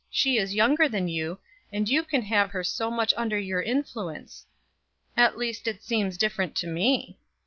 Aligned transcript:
She 0.09 0.37
is 0.39 0.55
younger 0.55 0.89
than 0.89 1.07
you, 1.09 1.37
and 1.71 1.87
you 1.87 2.01
can 2.03 2.23
have 2.23 2.49
her 2.49 2.63
so 2.63 2.89
much 2.89 3.13
under 3.15 3.37
your 3.37 3.61
influence. 3.61 4.47
At 5.15 5.37
least 5.37 5.67
it 5.67 5.83
seems 5.83 6.17
different 6.17 6.55
to 6.55 6.65
me. 6.65 7.19